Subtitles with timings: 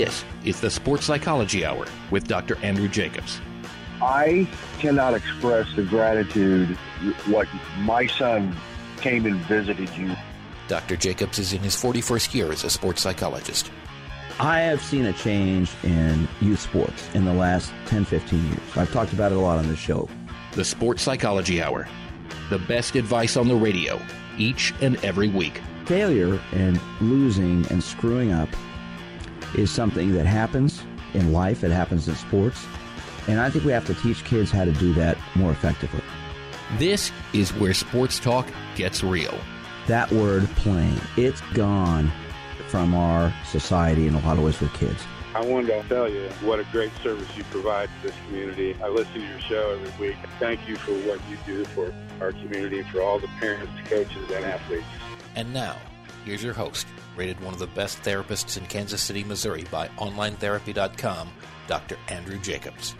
[0.00, 2.56] This is the Sports Psychology Hour with Dr.
[2.64, 3.38] Andrew Jacobs.
[4.00, 6.70] I cannot express the gratitude
[7.26, 7.46] what
[7.80, 8.56] my son
[8.96, 10.16] came and visited you.
[10.68, 10.96] Dr.
[10.96, 13.70] Jacobs is in his 41st year as a sports psychologist.
[14.38, 18.76] I have seen a change in youth sports in the last 10, 15 years.
[18.76, 20.08] I've talked about it a lot on this show.
[20.52, 21.86] The Sports Psychology Hour.
[22.48, 24.00] The best advice on the radio
[24.38, 25.60] each and every week.
[25.84, 28.48] Failure and losing and screwing up
[29.54, 30.82] is something that happens
[31.14, 32.66] in life, it happens in sports.
[33.28, 36.02] And I think we have to teach kids how to do that more effectively.
[36.78, 39.36] This is where sports talk gets real.
[39.86, 42.12] That word playing, it's gone
[42.68, 45.04] from our society in a lot of ways with kids.
[45.34, 48.76] I wanted to tell you what a great service you provide to this community.
[48.82, 50.16] I listen to your show every week.
[50.38, 54.44] Thank you for what you do for our community, for all the parents, coaches, and
[54.44, 54.84] athletes.
[55.36, 55.76] And now,
[56.24, 61.30] here's your host, rated one of the best therapists in Kansas City, Missouri by OnlineTherapy.com,
[61.66, 61.96] Dr.
[62.08, 62.94] Andrew Jacobs.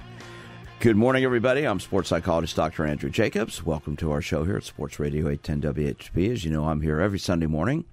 [0.81, 1.65] Good morning, everybody.
[1.67, 2.87] I'm sports psychologist Dr.
[2.87, 3.63] Andrew Jacobs.
[3.65, 6.33] Welcome to our show here at Sports Radio 810 WHB.
[6.33, 7.85] As you know, I'm here every Sunday morning,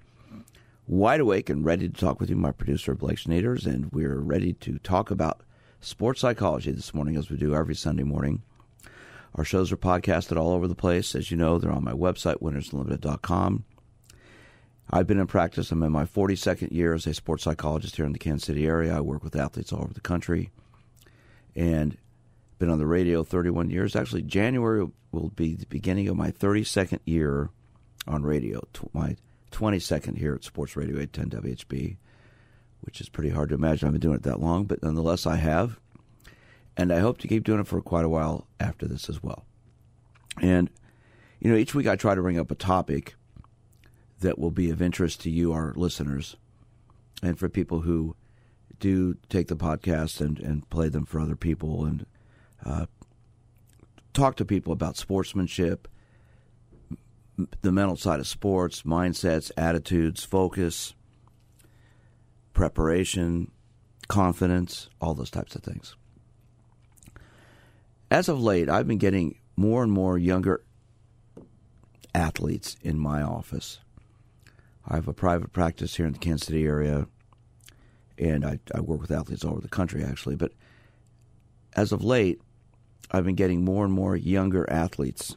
[0.86, 4.54] wide awake and ready to talk with you, my producer, Blake Schneiders, and we're ready
[4.54, 5.42] to talk about
[5.80, 8.42] sports psychology this morning as we do every Sunday morning.
[9.34, 11.14] Our shows are podcasted all over the place.
[11.14, 13.64] As you know, they're on my website, winnersunlimited.com.
[14.90, 15.70] I've been in practice.
[15.70, 18.96] I'm in my 42nd year as a sports psychologist here in the Kansas City area.
[18.96, 20.50] I work with athletes all over the country
[21.54, 21.96] and
[22.58, 23.94] been on the radio 31 years.
[23.94, 27.50] Actually, January will be the beginning of my 32nd year
[28.06, 29.16] on radio, my
[29.52, 31.96] 22nd here at Sports Radio 810 WHB,
[32.80, 35.36] which is pretty hard to imagine I've been doing it that long, but nonetheless, I
[35.36, 35.78] have.
[36.76, 39.44] And I hope to keep doing it for quite a while after this as well.
[40.40, 40.70] And,
[41.40, 43.16] you know, each week I try to bring up a topic
[44.20, 46.36] that will be of interest to you, our listeners,
[47.22, 48.16] and for people who
[48.80, 52.06] do take the podcast and, and play them for other people and
[52.64, 52.86] uh,
[54.12, 55.88] talk to people about sportsmanship,
[57.62, 60.94] the mental side of sports, mindsets, attitudes, focus,
[62.52, 63.50] preparation,
[64.08, 65.94] confidence, all those types of things.
[68.10, 70.62] As of late, I've been getting more and more younger
[72.14, 73.78] athletes in my office.
[74.88, 77.06] I have a private practice here in the Kansas City area,
[78.16, 80.34] and I, I work with athletes all over the country, actually.
[80.34, 80.52] But
[81.74, 82.40] as of late,
[83.10, 85.36] I've been getting more and more younger athletes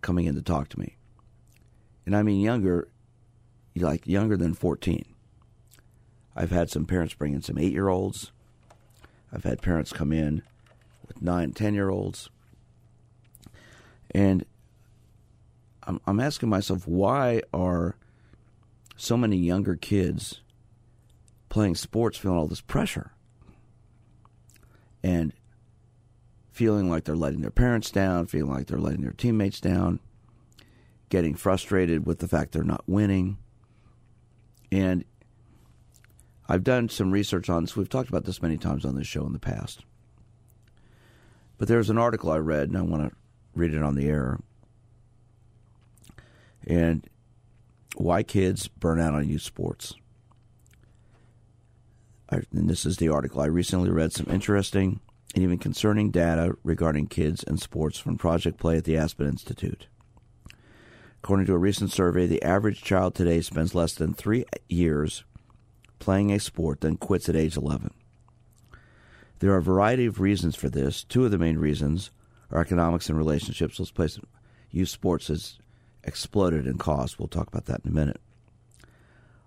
[0.00, 0.96] coming in to talk to me.
[2.06, 2.88] And I mean younger,
[3.76, 5.04] like younger than 14.
[6.34, 8.32] I've had some parents bring in some eight year olds.
[9.30, 10.42] I've had parents come in
[11.06, 12.30] with nine, ten year olds.
[14.10, 14.46] And
[15.82, 17.96] I'm, I'm asking myself, why are
[18.96, 20.40] so many younger kids
[21.48, 23.12] playing sports feeling all this pressure?
[25.02, 25.32] And
[26.50, 29.98] feeling like they're letting their parents down, feeling like they're letting their teammates down,
[31.08, 33.36] getting frustrated with the fact they're not winning.
[34.70, 35.04] And
[36.48, 37.76] I've done some research on this.
[37.76, 39.84] We've talked about this many times on this show in the past.
[41.58, 43.16] But there's an article I read, and I want to
[43.54, 44.38] read it on the air.
[46.66, 47.08] And
[47.96, 49.94] why kids burn out on youth sports.
[52.30, 53.40] I, and this is the article.
[53.40, 55.00] I recently read some interesting
[55.34, 59.88] and even concerning data regarding kids and sports from Project Play at the Aspen Institute.
[61.22, 65.24] According to a recent survey, the average child today spends less than three years
[65.98, 67.92] playing a sport, then quits at age 11.
[69.38, 71.02] There are a variety of reasons for this.
[71.02, 72.10] Two of the main reasons
[72.50, 73.78] are economics and relationships.
[73.78, 74.18] Let's place
[74.70, 75.58] youth sports has
[76.06, 77.18] exploded in cost.
[77.18, 78.20] We'll talk about that in a minute.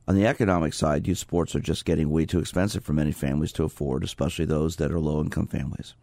[0.07, 3.51] On the economic side, youth sports are just getting way too expensive for many families
[3.53, 5.95] to afford, especially those that are low income families.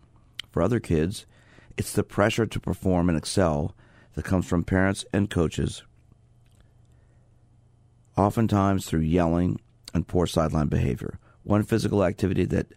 [0.50, 1.24] For other kids,
[1.76, 3.74] it's the pressure to perform and excel
[4.14, 5.82] that comes from parents and coaches,
[8.16, 9.60] oftentimes through yelling
[9.92, 11.18] and poor sideline behavior.
[11.42, 12.68] One physical activity that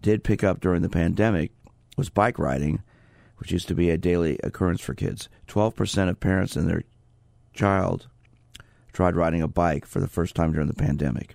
[0.00, 1.50] did pick up during the pandemic
[1.96, 2.82] was bike riding,
[3.38, 5.28] which used to be a daily occurrence for kids.
[5.48, 6.84] 12% of parents and their
[7.52, 8.08] child
[8.92, 11.34] tried riding a bike for the first time during the pandemic.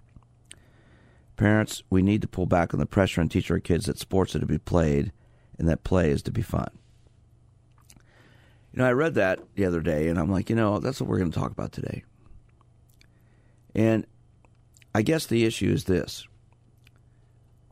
[1.37, 4.35] Parents, we need to pull back on the pressure and teach our kids that sports
[4.35, 5.11] are to be played
[5.57, 6.69] and that play is to be fun.
[8.71, 11.09] You know, I read that the other day and I'm like, you know, that's what
[11.09, 12.03] we're going to talk about today.
[13.75, 14.05] And
[14.93, 16.27] I guess the issue is this.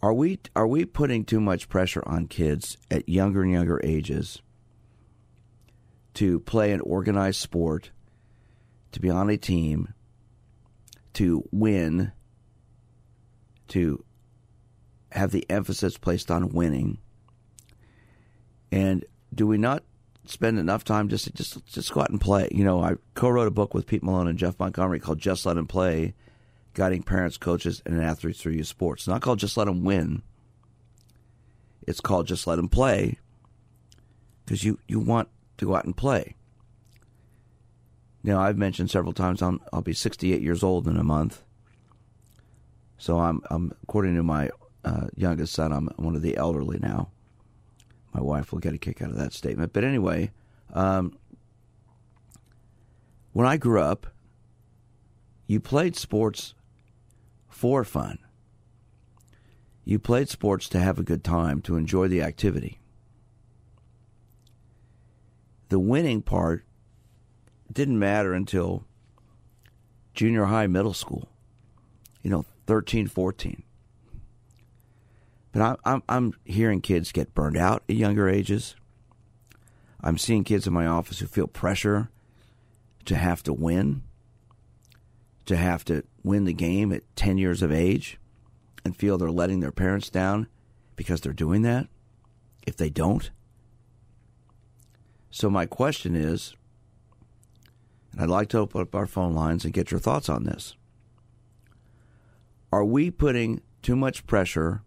[0.01, 4.41] Are we are we putting too much pressure on kids at younger and younger ages
[6.15, 7.91] to play an organized sport
[8.91, 9.93] to be on a team,
[11.13, 12.11] to win,
[13.69, 14.03] to
[15.11, 16.97] have the emphasis placed on winning?
[18.71, 19.83] And do we not
[20.25, 22.47] spend enough time just just just go out and play?
[22.51, 25.55] You know, I co-wrote a book with Pete Malone and Jeff Montgomery called "Just Let
[25.55, 26.13] Them Play,"
[26.73, 29.03] guiding parents, coaches, and athletes through youth sports.
[29.03, 30.21] It's not called "Just Let Them Win."
[31.87, 33.17] It's called "Just Let Them Play"
[34.45, 36.35] because you you want to go out and play.
[38.23, 41.43] Now, I've mentioned several times I'm, I'll be 68 years old in a month.
[42.97, 44.51] So I'm, I'm according to my
[44.85, 47.09] uh, youngest son, I'm one of the elderly now.
[48.13, 49.73] My wife will get a kick out of that statement.
[49.73, 50.31] But anyway,
[50.73, 51.17] um,
[53.33, 54.07] when I grew up,
[55.47, 56.53] you played sports
[57.47, 58.19] for fun.
[59.83, 62.79] You played sports to have a good time, to enjoy the activity.
[65.69, 66.65] The winning part
[67.71, 68.83] didn't matter until
[70.13, 71.29] junior high, middle school,
[72.21, 73.63] you know, 13, 14.
[75.51, 78.75] But I'm, I'm, I'm hearing kids get burned out at younger ages.
[80.01, 82.09] I'm seeing kids in my office who feel pressure
[83.05, 84.03] to have to win,
[85.45, 88.17] to have to win the game at 10 years of age
[88.83, 90.47] and feel they're letting their parents down
[90.95, 91.87] because they're doing that
[92.65, 93.31] if they don't.
[95.29, 96.55] So, my question is
[98.11, 100.75] and I'd like to open up our phone lines and get your thoughts on this.
[102.71, 104.81] Are we putting too much pressure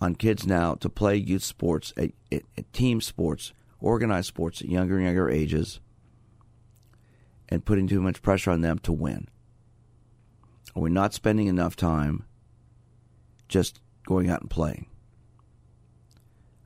[0.00, 4.68] on kids now to play youth sports, at, at, at team sports, organized sports at
[4.68, 5.80] younger and younger ages,
[7.48, 9.28] and putting too much pressure on them to win?
[10.74, 12.24] Are we not spending enough time
[13.48, 14.86] just going out and playing?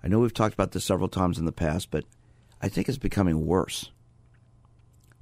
[0.03, 2.05] I know we've talked about this several times in the past, but
[2.61, 3.91] I think it's becoming worse.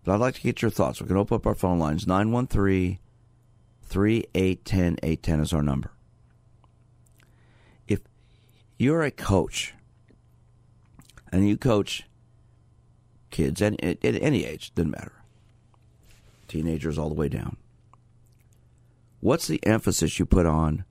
[0.05, 1.01] But I'd like to get your thoughts.
[1.01, 2.07] We can open up our phone lines.
[2.07, 2.99] 913
[3.85, 5.93] 3810 810 is our number.
[7.87, 8.01] If
[8.79, 9.75] you're a coach
[11.31, 12.05] and you coach
[13.31, 15.23] kids at, at any age, doesn't matter,
[16.49, 17.57] teenagers all the way down,
[19.21, 20.85] what's the emphasis you put on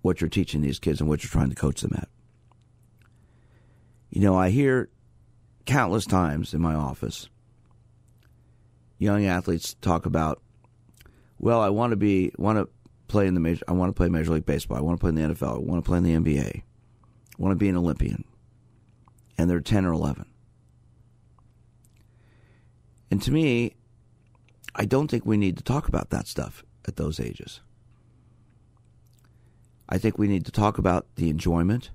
[0.00, 2.08] what you're teaching these kids and what you're trying to coach them at?
[4.10, 4.88] You know, I hear
[5.64, 7.28] countless times in my office
[9.02, 10.40] young athletes talk about,
[11.38, 12.68] well, I want to be want to
[13.08, 13.64] play in the major.
[13.68, 14.78] I want to play Major League Baseball.
[14.78, 15.56] I want to play in the NFL.
[15.56, 16.56] I want to play in the NBA.
[16.58, 16.62] I
[17.38, 18.24] want to be an Olympian.
[19.36, 20.26] And they're ten or eleven.
[23.10, 23.74] And to me,
[24.74, 27.60] I don't think we need to talk about that stuff at those ages.
[29.88, 31.90] I think we need to talk about the enjoyment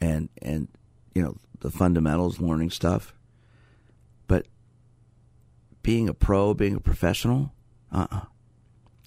[0.00, 0.68] and and
[1.14, 3.14] you know the fundamentals, learning stuff.
[5.88, 7.54] Being a pro, being a professional,
[7.90, 8.16] uh uh-uh.
[8.18, 8.24] uh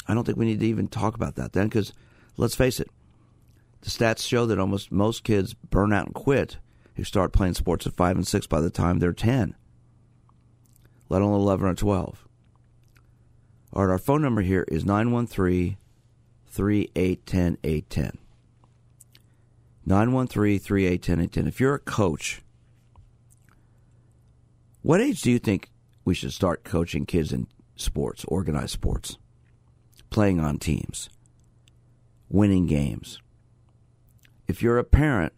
[0.08, 1.94] I don't think we need to even talk about that then because
[2.38, 2.90] let's face it,
[3.82, 6.58] the stats show that almost most kids burn out and quit
[6.96, 9.54] who start playing sports at 5 and 6 by the time they're 10,
[11.08, 12.28] let alone 11 or 12.
[13.74, 15.78] All right, our phone number here is 913
[16.48, 18.18] 3810 810.
[19.86, 21.48] 913 3810 810.
[21.48, 22.42] If you're a coach,
[24.82, 25.70] what age do you think
[26.04, 29.18] we should start coaching kids in sports, organized sports,
[30.10, 31.10] playing on teams,
[32.30, 33.20] winning games.
[34.48, 35.34] If you're a parent,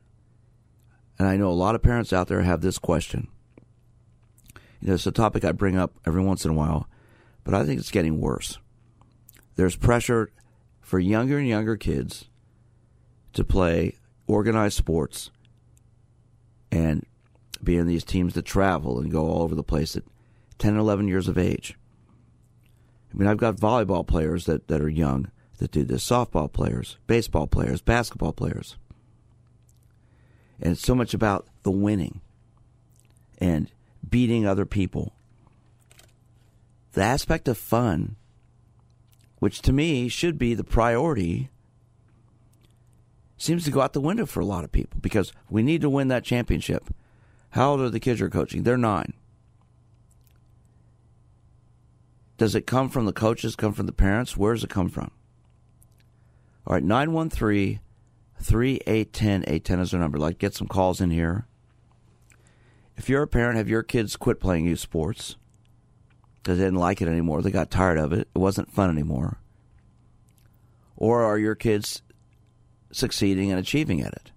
[1.19, 3.27] and I know a lot of parents out there have this question,
[4.81, 6.87] you know, it's a topic I bring up every once in a while,
[7.43, 8.57] but I think it's getting worse.
[9.55, 10.31] There's pressure
[10.81, 12.25] for younger and younger kids
[13.33, 15.31] to play organized sports
[16.71, 17.05] and
[17.63, 20.03] be in these teams that travel and go all over the place that
[20.57, 21.77] 10 or 11 years of age.
[23.13, 26.97] I mean, I've got volleyball players that, that are young that do this, softball players,
[27.07, 28.75] baseball players, basketball players.
[30.59, 32.21] And it's so much about the winning
[33.37, 33.69] and
[34.09, 35.13] beating other people.
[36.93, 38.15] The aspect of fun,
[39.39, 41.49] which to me should be the priority,
[43.37, 45.89] seems to go out the window for a lot of people because we need to
[45.89, 46.93] win that championship.
[47.51, 48.63] How old are the kids you're coaching?
[48.63, 49.13] They're nine.
[52.37, 54.35] Does it come from the coaches, come from the parents?
[54.35, 55.11] Where does it come from?
[56.65, 57.79] All right, 913
[58.41, 60.17] 3810 810 is our number.
[60.17, 61.47] Like get some calls in here.
[62.95, 65.35] If you're a parent, have your kids quit playing youth sports
[66.37, 67.41] because they didn't like it anymore?
[67.41, 68.27] They got tired of it.
[68.33, 69.39] It wasn't fun anymore.
[70.95, 72.01] Or are your kids
[72.91, 74.31] succeeding and achieving at it?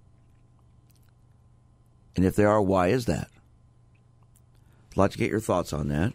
[2.14, 3.28] And if they are, why is that?
[4.92, 6.14] I'd like to get your thoughts on that.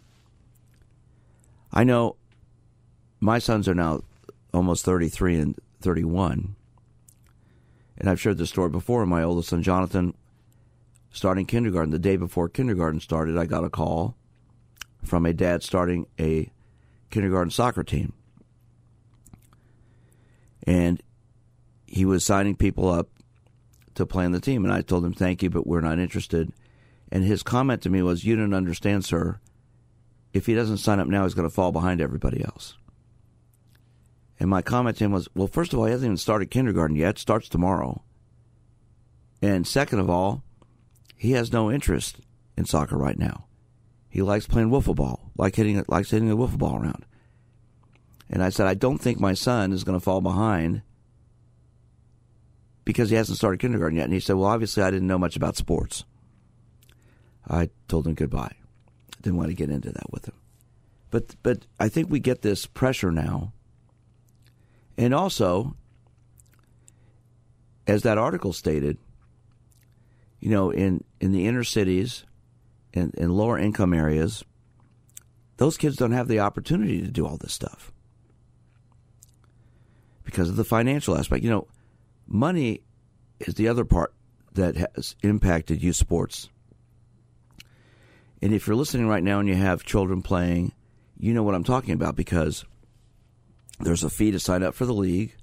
[1.73, 2.17] I know
[3.19, 4.01] my sons are now
[4.53, 6.55] almost 33 and 31.
[7.97, 9.05] And I've shared this story before.
[9.05, 10.13] My oldest son, Jonathan,
[11.11, 14.15] starting kindergarten, the day before kindergarten started, I got a call
[15.03, 16.51] from a dad starting a
[17.09, 18.13] kindergarten soccer team.
[20.63, 21.01] And
[21.85, 23.09] he was signing people up
[23.95, 24.63] to play on the team.
[24.63, 26.51] And I told him, thank you, but we're not interested.
[27.11, 29.39] And his comment to me was, You don't understand, sir.
[30.33, 32.75] If he doesn't sign up now, he's going to fall behind everybody else.
[34.39, 36.95] And my comment to him was, Well, first of all, he hasn't even started kindergarten
[36.95, 37.11] yet.
[37.11, 38.03] It starts tomorrow.
[39.41, 40.43] And second of all,
[41.15, 42.19] he has no interest
[42.57, 43.45] in soccer right now.
[44.09, 47.05] He likes playing wiffle ball, like hitting likes hitting a wiffle ball around.
[48.29, 50.81] And I said, I don't think my son is going to fall behind
[52.85, 54.05] because he hasn't started kindergarten yet.
[54.05, 56.03] And he said, Well, obviously, I didn't know much about sports.
[57.47, 58.55] I told him goodbye.
[59.21, 60.35] Didn't want to get into that with him.
[61.09, 63.53] But but I think we get this pressure now.
[64.97, 65.75] And also,
[67.87, 68.97] as that article stated,
[70.39, 72.25] you know, in, in the inner cities
[72.93, 74.43] and in, in lower income areas,
[75.57, 77.91] those kids don't have the opportunity to do all this stuff
[80.23, 81.43] because of the financial aspect.
[81.43, 81.67] You know,
[82.27, 82.81] money
[83.39, 84.13] is the other part
[84.53, 86.49] that has impacted youth sports.
[88.41, 90.73] And if you're listening right now and you have children playing,
[91.17, 92.65] you know what I'm talking about because
[93.79, 95.35] there's a fee to sign up for the league.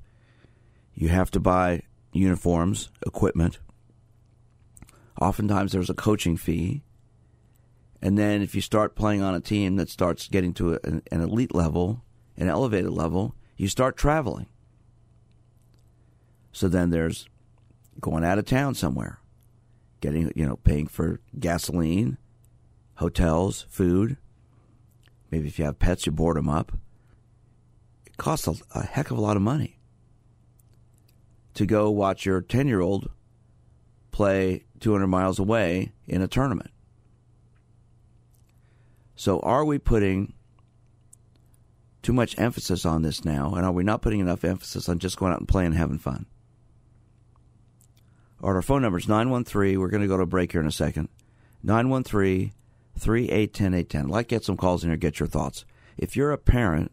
[0.95, 3.61] You have to buy uniforms, equipment.
[5.21, 6.83] Oftentimes there's a coaching fee.
[8.03, 11.21] And then if you start playing on a team that starts getting to an, an
[11.21, 12.03] elite level,
[12.37, 14.47] an elevated level, you start traveling.
[16.53, 17.29] So then there's
[18.01, 19.21] going out of town somewhere,
[20.01, 22.19] getting, you know, paying for gasoline,
[22.99, 24.17] hotels, food.
[25.31, 26.73] Maybe if you have pets, you board them up.
[28.07, 29.79] It costs a, a heck of a lot of money
[31.55, 33.11] to go watch your 10 year old
[34.11, 36.71] play 200 miles away in a tournament.
[39.15, 40.33] So, are we putting
[42.03, 43.55] too much emphasis on this now?
[43.55, 45.99] And are we not putting enough emphasis on just going out and playing and having
[45.99, 46.27] fun?
[48.41, 49.81] All right, our phone number is 913.
[49.81, 51.09] We're going to go to a break here in a second.
[51.65, 52.53] 913
[52.99, 54.05] 3810 810.
[54.05, 55.65] I'd like get some calls in here, get your thoughts.
[55.97, 56.93] If you're a parent,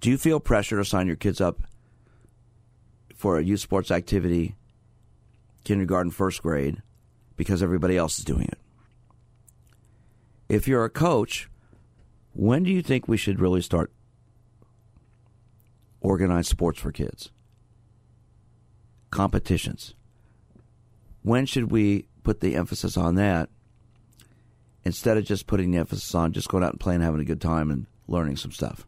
[0.00, 1.62] do you feel pressure to sign your kids up
[3.14, 4.54] for a youth sports activity,
[5.64, 6.82] kindergarten, first grade,
[7.36, 8.58] because everybody else is doing it?
[10.48, 11.48] If you're a coach,
[12.34, 13.90] when do you think we should really start
[16.00, 17.30] organized sports for kids?
[19.10, 19.94] Competitions.
[21.22, 23.48] When should we put the emphasis on that
[24.84, 27.40] instead of just putting the emphasis on just going out and playing, having a good
[27.40, 28.86] time, and learning some stuff?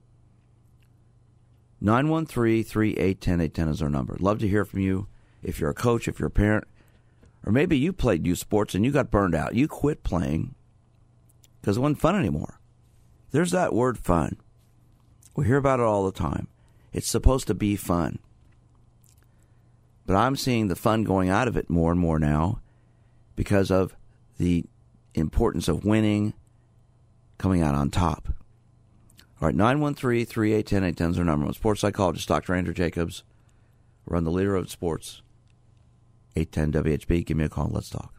[1.80, 4.16] 913 3810 810 is our number.
[4.18, 5.08] Love to hear from you.
[5.42, 6.66] If you're a coach, if you're a parent,
[7.46, 9.54] or maybe you played youth sports and you got burned out.
[9.54, 10.54] You quit playing
[11.60, 12.60] because it wasn't fun anymore.
[13.30, 14.38] There's that word fun.
[15.36, 16.48] We hear about it all the time.
[16.92, 18.18] It's supposed to be fun.
[20.06, 22.60] But I'm seeing the fun going out of it more and more now
[23.36, 23.94] because of
[24.38, 24.64] the
[25.16, 26.34] importance of winning,
[27.38, 28.28] coming out on top.
[29.40, 31.46] All right, 913 3810 810 is our number.
[31.46, 32.54] I'm sports psychologist Dr.
[32.54, 33.22] Andrew Jacobs.
[34.06, 35.22] Run the leader of sports.
[36.36, 37.26] 810 WHB.
[37.26, 37.68] Give me a call.
[37.70, 38.15] Let's talk.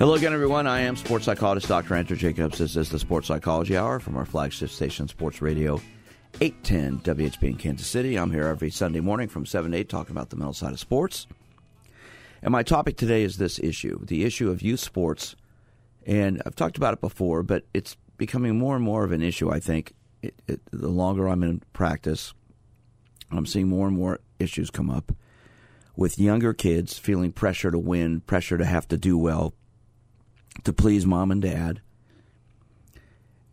[0.00, 0.66] Hello again, everyone.
[0.66, 1.94] I am sports psychologist Dr.
[1.94, 2.56] Andrew Jacobs.
[2.56, 5.78] This is the Sports Psychology Hour from our flagship station, Sports Radio
[6.40, 8.16] 810 WHB in Kansas City.
[8.16, 10.80] I'm here every Sunday morning from 7 to 8 talking about the mental side of
[10.80, 11.26] sports.
[12.40, 15.36] And my topic today is this issue the issue of youth sports.
[16.06, 19.52] And I've talked about it before, but it's becoming more and more of an issue,
[19.52, 19.92] I think.
[20.22, 22.32] It, it, the longer I'm in practice,
[23.30, 25.12] I'm seeing more and more issues come up
[25.94, 29.52] with younger kids feeling pressure to win, pressure to have to do well,
[30.64, 31.80] to please mom and dad.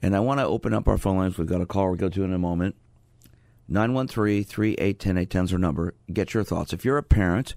[0.01, 1.37] And I want to open up our phone lines.
[1.37, 2.75] We've got a call we'll go to in a moment.
[3.67, 5.95] 913 3810 810 is our number.
[6.11, 6.73] Get your thoughts.
[6.73, 7.55] If you're a parent,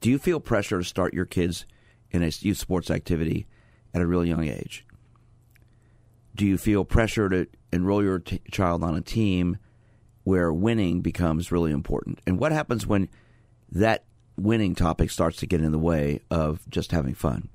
[0.00, 1.64] do you feel pressure to start your kids
[2.10, 3.46] in a youth sports activity
[3.94, 4.84] at a really young age?
[6.34, 9.56] Do you feel pressure to enroll your t- child on a team
[10.24, 12.20] where winning becomes really important?
[12.26, 13.08] And what happens when
[13.70, 14.04] that
[14.36, 17.48] winning topic starts to get in the way of just having fun?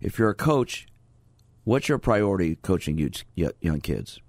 [0.00, 0.86] If you're a coach,
[1.64, 2.98] what's your priority coaching
[3.34, 4.20] young kids?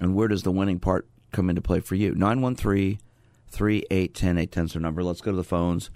[0.00, 2.14] And where does the winning part come into play for you?
[2.14, 2.98] 913
[3.48, 5.02] 3810 810 is our number.
[5.02, 5.90] Let's go to the phones.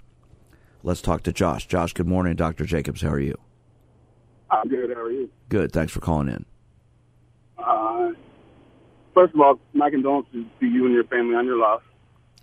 [0.83, 1.67] Let's talk to Josh.
[1.67, 2.35] Josh, good morning.
[2.35, 2.65] Dr.
[2.65, 3.37] Jacobs, how are you?
[4.49, 4.89] I'm good.
[4.89, 5.29] How are you?
[5.47, 5.71] Good.
[5.71, 6.45] Thanks for calling in.
[7.57, 8.09] Uh,
[9.13, 11.81] first of all, my condolences to you and your family on your loss.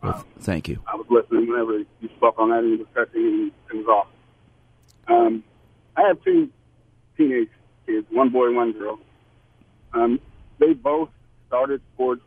[0.03, 0.81] Well, thank you.
[0.87, 4.07] I was listening whenever you spoke on that and you were touching and it was
[5.09, 5.17] awesome.
[5.27, 5.45] Um,
[5.97, 6.49] I have two
[7.19, 7.51] teenage
[7.87, 8.99] kids, one boy, one girl.
[9.93, 10.21] Um,
[10.59, 11.11] they both
[11.49, 12.23] started sports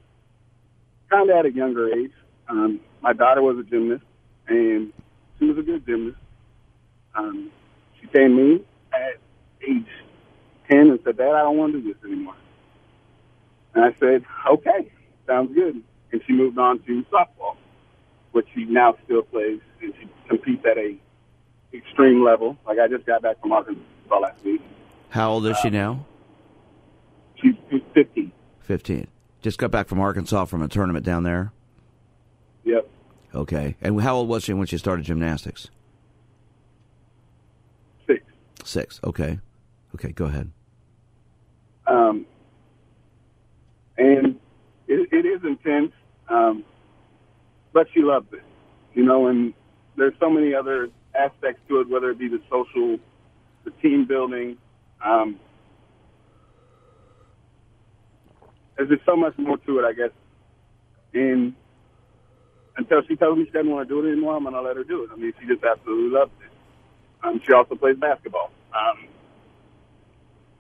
[1.10, 2.12] kind of at a younger age.
[2.48, 4.04] Um, my daughter was a gymnast,
[4.48, 4.94] and
[5.40, 6.18] she was a good gymnast.
[7.16, 7.52] Um,
[8.00, 9.18] she came to me at
[9.68, 9.86] age
[10.70, 12.36] 10 and said, Dad, I don't want to do this anymore.
[13.74, 14.92] And I said, okay,
[15.28, 15.82] sounds good.
[16.12, 17.56] And she moved on to softball,
[18.32, 20.98] which she now still plays, and she competes at a
[21.74, 22.58] extreme level.
[22.66, 24.62] Like I just got back from Arkansas last week.
[25.12, 26.06] How old is she now?
[27.36, 27.56] She's
[27.94, 28.32] 15.
[28.62, 29.08] 15.
[29.42, 31.52] Just got back from Arkansas from a tournament down there?
[32.64, 32.90] Yep.
[33.36, 33.76] Okay.
[33.82, 35.68] And how old was she when she started gymnastics?
[38.08, 38.24] Six.
[38.64, 39.00] Six.
[39.04, 39.40] Okay.
[39.96, 40.50] Okay, go ahead.
[41.88, 42.26] Um,
[43.98, 44.40] and
[44.88, 45.92] it, it is intense,
[46.30, 46.64] um,
[47.74, 48.44] but she loves it,
[48.94, 49.28] you know.
[49.28, 49.54] And
[49.98, 52.98] there's so many other aspects to it, whether it be the social,
[53.66, 54.58] the team building.
[55.06, 55.40] Um,
[58.78, 60.12] there's just so much more to it, I guess.
[61.14, 61.56] And
[62.78, 64.78] until she tells me she doesn't want to do it anymore, I'm going to let
[64.78, 65.12] her do it.
[65.14, 66.52] I mean, she just absolutely loves it.
[67.26, 68.52] Um, she also plays basketball.
[68.76, 69.08] Um,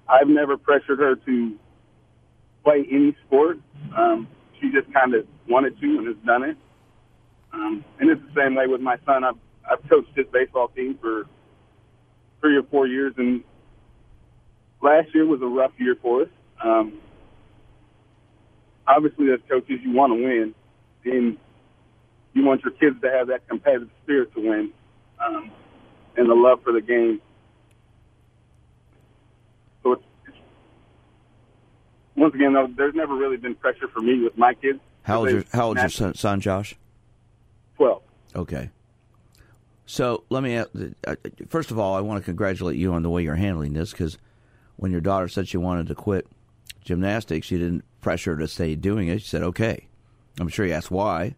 [0.09, 1.57] I've never pressured her to
[2.63, 3.59] play any sport.
[3.97, 4.27] Um,
[4.61, 6.57] she just kind of wanted to and has done it.
[7.53, 9.23] Um, and it's the same way with my son.
[9.23, 11.25] I've, I've coached his baseball team for
[12.41, 13.43] three or four years, and
[14.81, 16.29] last year was a rough year for us.
[16.63, 16.93] Um,
[18.87, 20.55] obviously, as coaches, you want to win,
[21.05, 21.37] and
[22.33, 24.71] you want your kids to have that competitive spirit to win,
[25.25, 25.51] um,
[26.17, 27.21] and the love for the game.
[29.83, 30.37] So it's, it's
[32.15, 34.79] once again, though, there's never really been pressure for me with my kids.
[35.03, 36.75] How old your How old your son, son, Josh?
[37.77, 38.03] Twelve.
[38.35, 38.69] Okay.
[39.87, 40.55] So let me.
[40.55, 40.69] ask-
[41.07, 41.15] uh,
[41.49, 44.17] First of all, I want to congratulate you on the way you're handling this because
[44.81, 46.25] when your daughter said she wanted to quit
[46.83, 49.21] gymnastics, you didn't pressure her to stay doing it.
[49.21, 49.85] She said, "Okay."
[50.39, 51.35] I'm sure you asked why,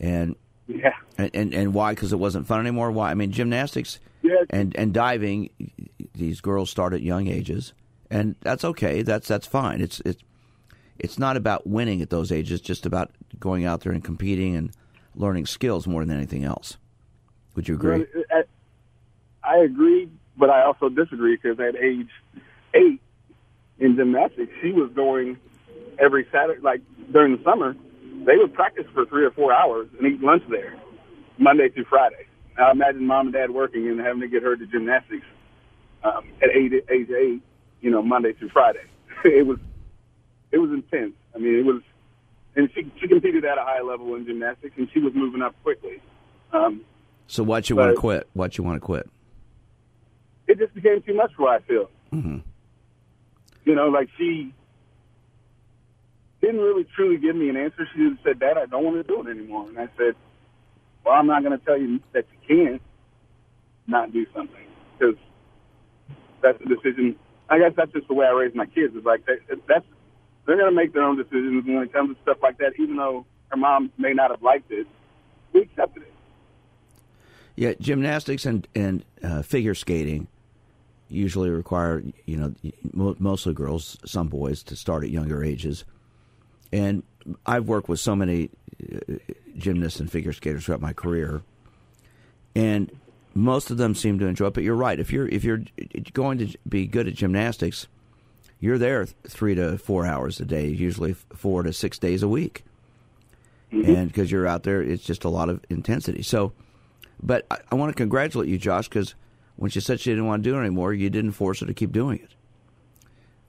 [0.00, 0.94] and Yeah.
[1.18, 2.90] and and, and why because it wasn't fun anymore.
[2.90, 3.10] Why?
[3.10, 4.44] I mean, gymnastics Yeah.
[4.48, 5.50] and and diving.
[6.14, 7.74] These girls start at young ages,
[8.10, 9.02] and that's okay.
[9.02, 9.82] That's that's fine.
[9.82, 10.22] It's it's
[10.98, 12.60] it's not about winning at those ages.
[12.60, 14.70] It's just about going out there and competing and
[15.14, 16.78] learning skills more than anything else.
[17.54, 18.06] Would you agree?
[18.34, 18.48] At-
[19.44, 20.08] I agree,
[20.38, 22.08] but I also disagree because at age
[22.74, 23.00] eight
[23.78, 25.38] in gymnastics, she was going
[25.98, 26.80] every Saturday, like
[27.12, 27.74] during the summer,
[28.24, 30.74] they would practice for three or four hours and eat lunch there,
[31.38, 32.26] Monday through Friday.
[32.56, 35.26] Now imagine mom and dad working and having to get her to gymnastics
[36.04, 37.42] um, at eight, age eight,
[37.80, 38.84] you know, Monday through Friday.
[39.24, 39.58] it was,
[40.50, 41.14] it was intense.
[41.34, 41.82] I mean, it was,
[42.54, 45.54] and she she competed at a high level in gymnastics, and she was moving up
[45.62, 46.02] quickly.
[46.52, 46.82] Um,
[47.26, 48.28] So why'd you want to quit?
[48.34, 49.08] Why'd you want to quit?
[50.48, 51.88] it just became too much for her, I feel.
[52.12, 52.38] Mm-hmm.
[53.64, 54.52] You know, like she
[56.40, 57.86] didn't really truly give me an answer.
[57.94, 59.68] She just said, Dad, I don't want to do it anymore.
[59.68, 60.14] And I said,
[61.04, 62.82] Well, I'm not going to tell you that you can't
[63.86, 64.66] not do something
[64.98, 65.16] because
[66.42, 67.16] that's the decision.
[67.48, 68.94] I guess that's just the way I raise my kids.
[68.94, 69.84] Is like that, that's
[70.46, 72.72] they're going to make their own decisions when it comes to stuff like that.
[72.78, 74.86] Even though her mom may not have liked it,
[75.52, 76.12] we accepted it.
[77.54, 80.26] Yeah, gymnastics and and uh, figure skating
[81.12, 85.84] usually require you know mostly girls, some boys to start at younger ages.
[86.72, 87.02] And
[87.46, 88.50] I've worked with so many
[88.82, 89.14] uh,
[89.56, 91.42] gymnasts and figure skaters throughout my career,
[92.54, 92.90] and
[93.34, 94.54] most of them seem to enjoy it.
[94.54, 94.98] But you're right.
[94.98, 95.62] If you're if you're
[96.12, 97.86] going to be good at gymnastics,
[98.58, 102.64] you're there three to four hours a day, usually four to six days a week,
[103.70, 106.22] and because you're out there, it's just a lot of intensity.
[106.22, 106.52] So.
[107.24, 109.14] But I, I want to congratulate you, Josh, because
[109.56, 111.74] when she said she didn't want to do it anymore, you didn't force her to
[111.74, 112.30] keep doing it.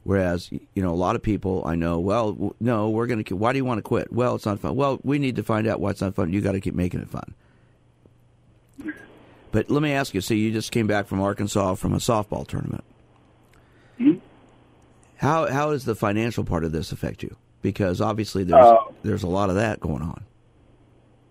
[0.04, 3.36] Whereas, you know, a lot of people I know, well, w- no, we're going to.
[3.38, 4.12] Why do you want to quit?
[4.12, 4.76] Well, it's not fun.
[4.76, 6.34] Well, we need to find out why it's not fun.
[6.34, 7.34] You got to keep making it fun.
[9.52, 10.22] But let me ask you.
[10.22, 12.84] See, you just came back from Arkansas from a softball tournament.
[14.00, 14.20] Mhm.
[15.18, 17.36] How how does the financial part of this affect you?
[17.62, 20.24] Because obviously there's Uh, there's a lot of that going on.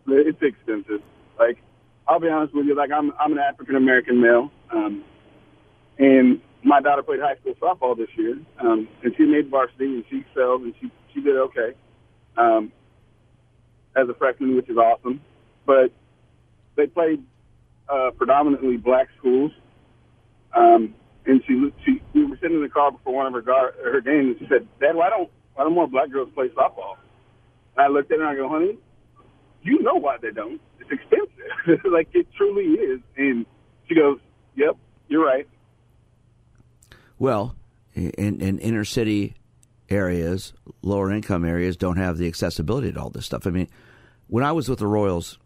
[0.06, 1.02] It's expensive.
[1.38, 1.58] Like,
[2.08, 2.74] I'll be honest with you.
[2.74, 5.04] Like, I'm I'm an African American male, um,
[5.98, 10.04] and my daughter played high school softball this year, um, and she made varsity and
[10.10, 11.74] she excelled and she she did okay.
[12.36, 12.72] Um,
[13.94, 15.20] as a freshman, which is awesome.
[15.66, 15.92] But
[16.76, 17.22] they played
[17.88, 19.52] uh, predominantly black schools.
[20.54, 20.94] Um,
[21.26, 24.00] and she, she, we were sitting in the car before one of her gar- her
[24.00, 26.96] games, and she said, "Dad, why don't why don't more black girls play softball?"
[27.76, 28.76] And I looked at her and I go, "Honey,
[29.62, 30.60] you know why they don't?
[30.80, 31.84] It's expensive.
[31.92, 33.46] like it truly is." And
[33.88, 34.18] she goes,
[34.56, 34.76] "Yep,
[35.08, 35.48] you're right."
[37.18, 37.54] Well,
[37.94, 39.34] in, in inner city
[39.88, 43.46] areas, lower income areas don't have the accessibility to all this stuff.
[43.46, 43.68] I mean,
[44.28, 45.38] when I was with the Royals,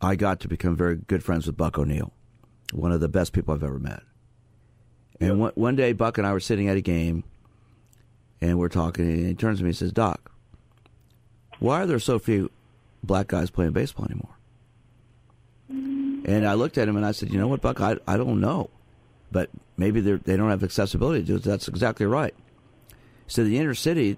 [0.00, 2.12] I got to become very good friends with Buck O'Neil,
[2.72, 4.02] one of the best people I've ever met.
[5.20, 7.24] And one, one day, Buck and I were sitting at a game,
[8.40, 10.32] and we're talking, and he turns to me and says, Doc,
[11.60, 12.50] why are there so few
[13.02, 14.33] black guys playing baseball anymore?
[16.24, 18.40] And I looked at him and I said, you know what, Buck, I, I don't
[18.40, 18.70] know.
[19.30, 21.42] But maybe they don't have accessibility to it.
[21.42, 22.34] That's exactly right.
[23.26, 24.16] So the inner city,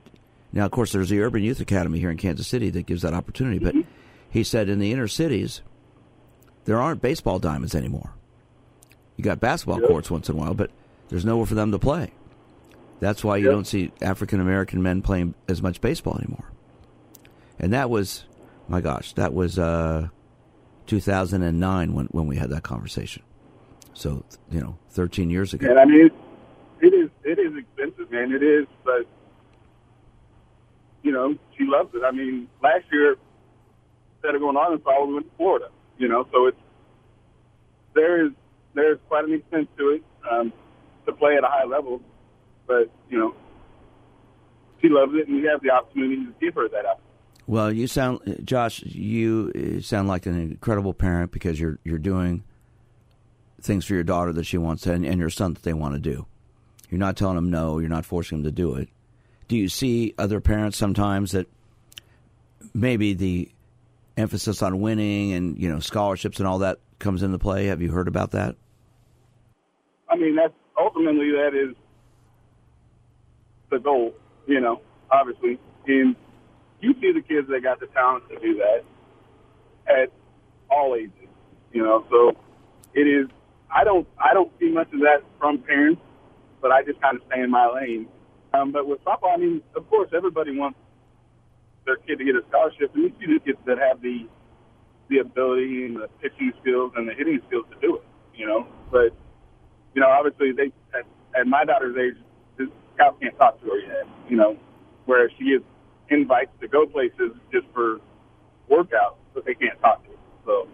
[0.52, 3.14] now, of course, there's the Urban Youth Academy here in Kansas City that gives that
[3.14, 3.58] opportunity.
[3.58, 3.74] But
[4.30, 5.62] he said in the inner cities,
[6.64, 8.12] there aren't baseball diamonds anymore.
[9.16, 9.88] You got basketball yep.
[9.88, 10.70] courts once in a while, but
[11.08, 12.10] there's nowhere for them to play.
[13.00, 13.52] That's why you yep.
[13.52, 16.50] don't see African American men playing as much baseball anymore.
[17.58, 18.24] And that was,
[18.68, 20.08] my gosh, that was uh,
[20.86, 23.22] 2009 when, when we had that conversation.
[23.94, 25.68] So, you know, 13 years ago.
[25.68, 26.10] And I mean,
[26.80, 28.32] it is it is expensive, man.
[28.32, 29.06] It is, but
[31.02, 32.02] you know, she loves it.
[32.04, 33.16] I mean, last year
[34.16, 35.68] instead of going to Arkansas, we went to Florida.
[35.98, 36.58] You know, so it's
[37.94, 38.32] there is
[38.74, 40.52] there's quite an expense to it um,
[41.06, 42.02] to play at a high level,
[42.66, 43.34] but you know,
[44.82, 47.05] she loves it, and we have the opportunity to give her that opportunity.
[47.46, 48.82] Well, you sound, uh, Josh.
[48.82, 52.42] You uh, sound like an incredible parent because you're you're doing
[53.60, 56.00] things for your daughter that she wants and, and your son that they want to
[56.00, 56.26] do.
[56.90, 57.78] You're not telling them no.
[57.78, 58.88] You're not forcing them to do it.
[59.48, 61.46] Do you see other parents sometimes that
[62.74, 63.50] maybe the
[64.16, 67.66] emphasis on winning and you know scholarships and all that comes into play?
[67.66, 68.56] Have you heard about that?
[70.08, 71.76] I mean, that's ultimately that is
[73.70, 74.14] the goal.
[74.46, 74.80] You know,
[75.10, 76.16] obviously, and
[76.80, 78.84] you see the kids that got the talent to do that
[79.88, 80.12] at
[80.70, 81.12] all ages.
[81.72, 82.32] You know, so
[82.94, 83.28] it is.
[83.74, 84.06] I don't.
[84.18, 86.00] I don't see much of that from parents,
[86.60, 88.08] but I just kind of stay in my lane.
[88.54, 90.78] Um, but with football, I mean, of course, everybody wants
[91.84, 94.26] their kid to get a scholarship, and you see the kids that have the
[95.08, 98.04] the ability and the pitching skills and the hitting skills to do it.
[98.34, 99.10] You know, but
[99.94, 101.06] you know, obviously, they at,
[101.38, 102.22] at my daughter's age,
[102.58, 104.06] the scouts can't talk to her yet.
[104.28, 104.56] You know,
[105.06, 105.64] whereas she gets
[106.10, 108.00] invites to go places just for
[108.70, 110.10] workouts, but they can't talk to.
[110.44, 110.68] So.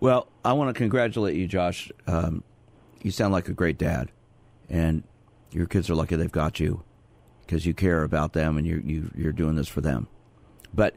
[0.00, 1.90] Well, I want to congratulate you, Josh.
[2.06, 2.42] Um,
[3.02, 4.10] you sound like a great dad,
[4.68, 5.02] and
[5.50, 6.82] your kids are lucky they've got you
[7.46, 10.06] because you care about them and you're you, you're doing this for them.
[10.72, 10.94] But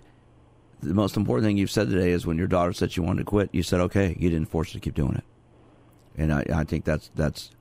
[0.82, 3.26] the most important thing you've said today is when your daughter said she wanted to
[3.26, 4.16] quit, you said okay.
[4.20, 5.24] You didn't force her to keep doing it,
[6.18, 7.52] and I, I think that's that's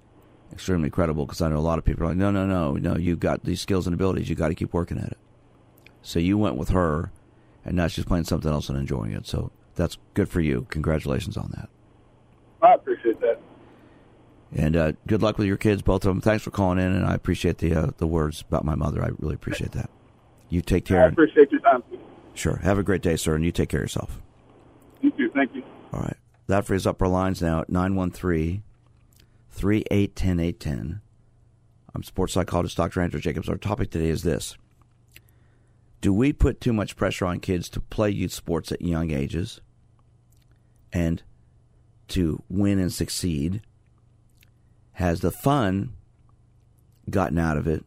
[0.53, 2.97] extremely credible because I know a lot of people are like, no, no, no, no.
[2.97, 4.29] You've got these skills and abilities.
[4.29, 5.19] You've got to keep working at it.
[6.03, 7.12] So you went with her,
[7.65, 9.27] and now she's playing something else and enjoying it.
[9.27, 10.67] So that's good for you.
[10.71, 11.69] Congratulations on that.
[12.61, 13.41] I appreciate that.
[14.55, 16.21] And uh, good luck with your kids, both of them.
[16.21, 19.03] Thanks for calling in, and I appreciate the uh, the words about my mother.
[19.03, 19.88] I really appreciate that.
[20.51, 21.05] You take care.
[21.05, 21.83] I appreciate your time.
[22.35, 22.57] Sure.
[22.57, 24.21] Have a great day, sir, and you take care of yourself.
[25.01, 25.31] You too.
[25.35, 25.62] Thank you.
[25.93, 26.17] All right.
[26.49, 28.62] That frees up our lines now at 913
[29.53, 31.01] 3810 810.
[31.95, 33.01] I'm sports psychologist Dr.
[33.01, 33.49] Andrew Jacobs.
[33.49, 34.57] Our topic today is this
[36.01, 39.61] Do we put too much pressure on kids to play youth sports at young ages
[40.93, 41.23] and
[42.09, 43.61] to win and succeed?
[44.93, 45.93] Has the fun
[47.09, 47.85] gotten out of it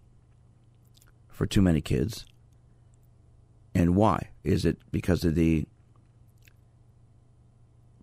[1.28, 2.26] for too many kids?
[3.74, 4.30] And why?
[4.44, 5.66] Is it because of the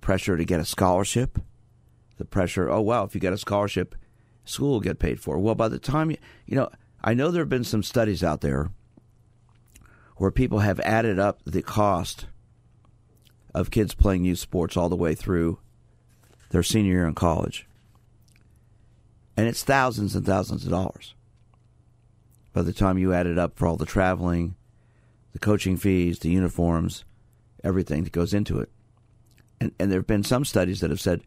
[0.01, 1.38] pressure to get a scholarship?
[2.22, 3.96] The pressure, oh, wow, if you get a scholarship,
[4.44, 5.40] school will get paid for.
[5.40, 6.70] Well, by the time you, you know,
[7.02, 8.70] I know there have been some studies out there
[10.18, 12.26] where people have added up the cost
[13.52, 15.58] of kids playing youth sports all the way through
[16.50, 17.66] their senior year in college
[19.37, 21.14] and it's thousands and thousands of dollars.
[22.52, 24.54] By the time you add it up for all the traveling,
[25.32, 27.04] the coaching fees, the uniforms,
[27.64, 28.70] everything that goes into it.
[29.61, 31.22] And, and there have been some studies that have said,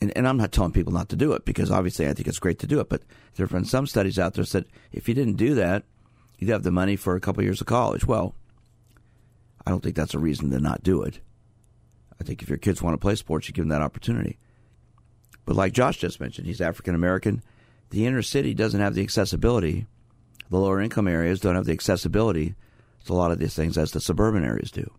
[0.00, 2.38] and, and I'm not telling people not to do it because obviously I think it's
[2.38, 3.02] great to do it, but
[3.34, 5.84] there have been some studies out there that said if you didn't do that,
[6.38, 8.06] you'd have the money for a couple years of college.
[8.06, 8.34] Well,
[9.66, 11.20] I don't think that's a reason to not do it.
[12.20, 14.38] I think if your kids want to play sports, you give them that opportunity.
[15.44, 17.42] But like Josh just mentioned, he's African American.
[17.90, 19.86] The inner city doesn't have the accessibility.
[20.50, 22.54] The lower income areas don't have the accessibility
[22.98, 24.90] with a lot of these things as the suburban areas do.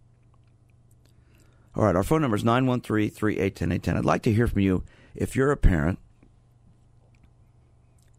[1.78, 3.98] All right, our phone number is 913 381 810.
[3.98, 6.00] I'd like to hear from you if you're a parent.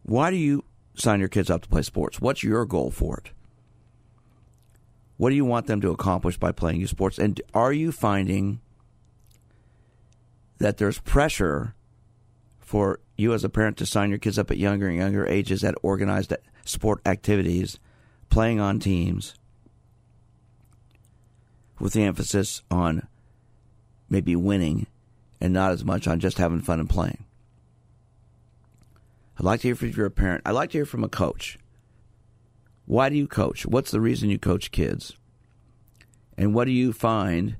[0.04, 2.20] Why do you sign your kids up to play sports?
[2.20, 3.32] What's your goal for it?
[5.16, 7.18] What do you want them to accomplish by playing youth sports?
[7.18, 8.60] And are you finding
[10.58, 11.74] that there's pressure
[12.60, 15.64] for you as a parent to sign your kids up at younger and younger ages
[15.64, 16.32] at organized
[16.64, 17.80] sport activities,
[18.30, 19.34] playing on teams,
[21.80, 23.08] with the emphasis on
[24.08, 24.86] maybe winning
[25.40, 27.24] and not as much on just having fun and playing?
[29.38, 30.42] I'd like to hear from you if you're a parent.
[30.44, 31.58] I'd like to hear from a coach.
[32.86, 33.66] Why do you coach?
[33.66, 35.14] What's the reason you coach kids?
[36.36, 37.56] And what do you find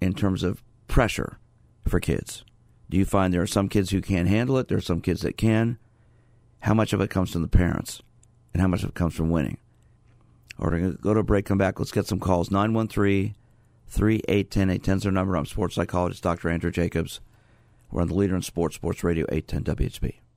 [0.00, 1.38] in terms of pressure
[1.86, 2.44] for kids?
[2.90, 4.68] Do you find there are some kids who can't handle it?
[4.68, 5.78] There are some kids that can.
[6.60, 8.02] How much of it comes from the parents?
[8.52, 9.58] And how much of it comes from winning?
[10.58, 11.78] Or to go to a break, come back.
[11.78, 12.50] Let's get some calls.
[12.50, 13.34] 913
[13.88, 15.36] 3810 810 is our number.
[15.36, 16.48] I'm sports psychologist Dr.
[16.50, 17.20] Andrew Jacobs.
[17.90, 20.27] We're on the leader in sports, Sports Radio 810 WHB.